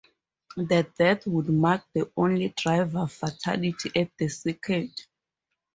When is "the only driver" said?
1.93-3.05